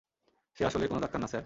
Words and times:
সে 0.57 0.65
আসলে 0.65 0.87
কোনো 0.87 0.99
ডাক্তার 0.99 1.19
না, 1.21 1.27
স্যার। 1.27 1.39